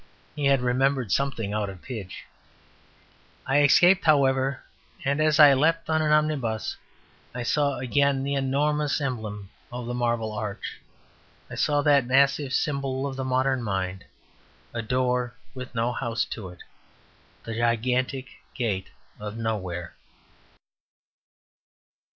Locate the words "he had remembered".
0.35-1.11